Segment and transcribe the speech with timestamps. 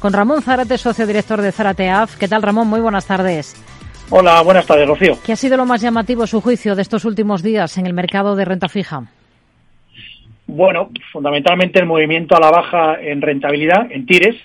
[0.00, 2.16] Con Ramón Zárate, socio director de Zárate AF.
[2.18, 2.68] ¿Qué tal, Ramón?
[2.68, 3.56] Muy buenas tardes.
[4.10, 5.18] Hola, buenas tardes, Rocío.
[5.26, 8.36] ¿Qué ha sido lo más llamativo, su juicio, de estos últimos días en el mercado
[8.36, 9.10] de renta fija?
[10.46, 14.36] Bueno, fundamentalmente el movimiento a la baja en rentabilidad, en tires,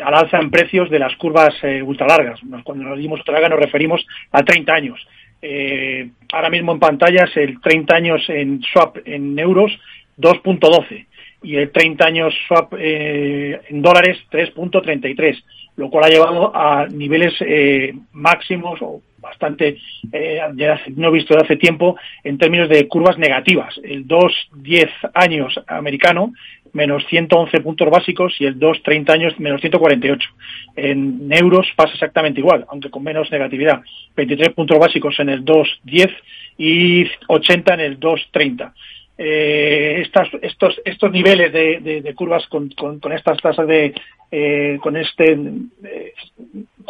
[0.00, 2.38] al alza en precios de las curvas eh, ultralargas.
[2.62, 5.00] Cuando nos dimos ultralarga nos referimos a 30 años.
[5.42, 9.72] Eh, ahora mismo en pantallas el 30 años en swap en euros
[10.20, 11.06] 2.12
[11.42, 15.42] y el 30 años swap eh, en dólares 3.33,
[15.76, 19.78] lo cual ha llevado a niveles eh, máximos o bastante,
[20.12, 23.72] eh, ya no he visto de hace tiempo, en términos de curvas negativas.
[23.82, 26.32] El 2-10 años americano
[26.72, 30.28] menos 111 puntos básicos y el 2-30 años menos 148.
[30.76, 33.82] En euros pasa exactamente igual, aunque con menos negatividad.
[34.16, 36.10] 23 puntos básicos en el 2-10
[36.58, 38.72] y 80 en el 2-30
[39.18, 43.94] eh, estas, estos, estos niveles de, de, curvas con, con, con, estas tasas de,
[44.30, 45.32] eh, con este,
[45.84, 46.14] eh,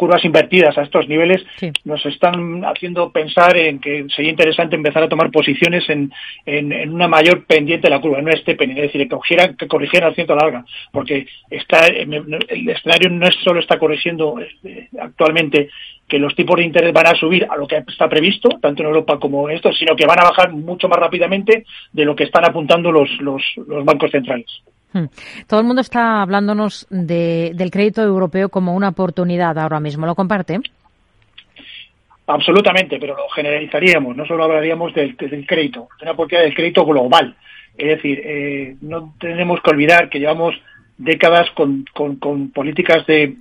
[0.03, 1.45] curvas invertidas a estos niveles,
[1.85, 6.11] nos están haciendo pensar en que sería interesante empezar a tomar posiciones en,
[6.45, 9.55] en, en una mayor pendiente de la curva, no este pendiente, es decir, que, corrigieran,
[9.55, 14.89] que corrigieran al ciento larga, porque está, el escenario no es solo está corrigiendo eh,
[14.99, 15.69] actualmente
[16.05, 18.89] que los tipos de interés van a subir a lo que está previsto, tanto en
[18.89, 21.63] Europa como en esto, sino que van a bajar mucho más rápidamente
[21.93, 24.51] de lo que están apuntando los, los, los bancos centrales.
[24.93, 25.05] Hmm.
[25.47, 30.05] Todo el mundo está hablándonos de, del crédito europeo como una oportunidad ahora mismo.
[30.05, 30.59] ¿Lo comparte?
[32.27, 34.15] Absolutamente, pero lo generalizaríamos.
[34.15, 37.35] No solo hablaríamos del, del crédito, de una oportunidad del crédito global.
[37.77, 40.55] Es decir, eh, no tenemos que olvidar que llevamos
[40.97, 43.35] décadas con, con políticas de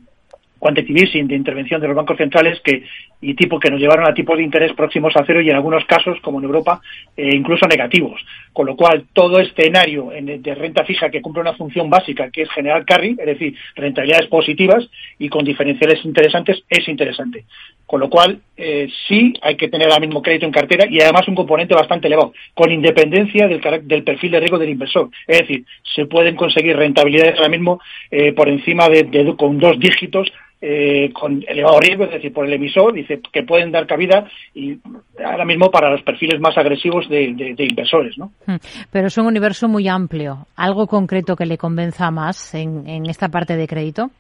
[0.63, 2.85] quantitative easing, de intervención de los bancos centrales que
[3.21, 5.85] y tipo que nos llevaron a tipos de interés próximos a cero y en algunos
[5.87, 6.81] casos, como en Europa,
[7.17, 8.21] eh, incluso negativos.
[8.53, 12.51] Con lo cual, todo escenario de renta fija que cumple una función básica, que es
[12.51, 14.87] generar carry, es decir, rentabilidades positivas
[15.19, 17.45] y con diferenciales interesantes, es interesante.
[17.87, 21.27] Con lo cual, eh, sí hay que tener ahora mismo crédito en cartera y además
[21.29, 25.09] un componente bastante elevado, con independencia del, perfil de riesgo del inversor.
[25.27, 25.65] Es decir,
[25.95, 27.81] se pueden conseguir rentabilidades ahora mismo
[28.11, 30.31] eh, por encima de, con dos dígitos
[30.65, 34.79] eh, con elevado riesgo, es decir, por el emisor, dice que pueden dar cabida y
[35.25, 38.31] ahora mismo para los perfiles más agresivos de, de, de inversores, ¿no?
[38.47, 38.57] Hmm.
[38.93, 40.47] Pero es un universo muy amplio.
[40.55, 44.13] ¿Algo concreto que le convenza más en, en esta parte de crédito?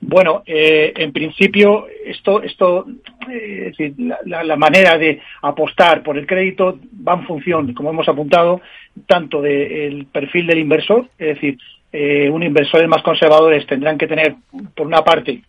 [0.00, 2.86] Bueno, eh, en principio, esto, esto
[3.30, 3.94] eh, es decir,
[4.24, 8.60] la, la, manera de apostar por el crédito va en función, como hemos apuntado,
[9.06, 11.58] tanto del perfil del inversor, es decir,
[11.96, 14.34] eh, un inversores más conservadores tendrán que tener,
[14.74, 15.42] por una parte,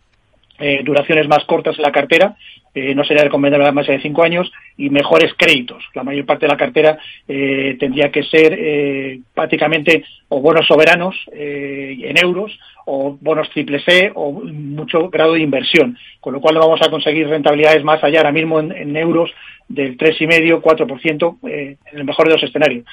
[0.60, 2.36] eh, duraciones más cortas en la cartera,
[2.72, 5.82] eh, no sería recomendable más de cinco años, y mejores créditos.
[5.94, 11.16] La mayor parte de la cartera eh, tendría que ser eh, prácticamente o bonos soberanos
[11.32, 16.80] en euros o bonos triple C o mucho grado de inversión, con lo cual vamos
[16.82, 19.30] a conseguir rentabilidades más allá ahora mismo en, euros
[19.68, 22.84] del 3,5-4% eh, en el mejor de los escenarios.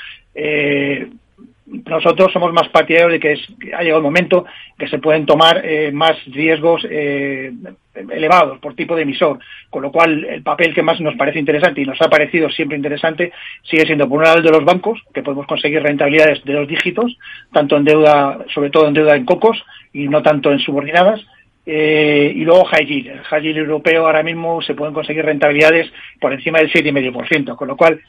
[1.66, 4.46] Nosotros somos más partidarios de que ha llegado el momento
[4.78, 7.54] que se pueden tomar eh, más riesgos eh,
[7.96, 11.82] elevados por tipo de emisor, con lo cual el papel que más nos parece interesante
[11.82, 13.32] y nos ha parecido siempre interesante
[13.64, 16.68] sigue siendo por un lado el de los bancos, que podemos conseguir rentabilidades de dos
[16.68, 17.18] dígitos,
[17.54, 19.64] tanto en deuda, sobre todo en deuda en cocos
[19.94, 21.26] y no tanto en subordinadas,
[21.66, 23.08] eh, y luego high yield.
[23.08, 27.68] El high yield europeo ahora mismo se pueden conseguir rentabilidades por encima del 7,5%, con
[27.68, 28.02] lo cual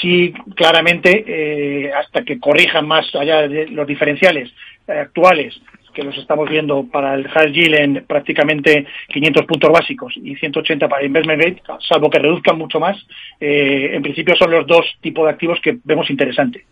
[0.00, 4.50] sí claramente eh, hasta que corrijan más allá de los diferenciales
[4.88, 5.60] eh, actuales
[5.92, 10.88] que los estamos viendo para el high yield en prácticamente 500 puntos básicos y 180
[10.88, 12.96] para investment grade, salvo que reduzcan mucho más,
[13.38, 16.64] eh, en principio son los dos tipos de activos que vemos interesante.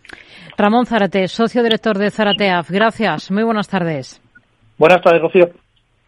[0.57, 2.69] Ramón Zárate, socio director de Zarateaf.
[2.69, 3.31] Gracias.
[3.31, 4.21] Muy buenas tardes.
[4.77, 5.51] Buenas tardes, Rocío.